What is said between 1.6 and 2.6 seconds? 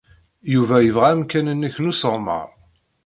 n usseɣmer.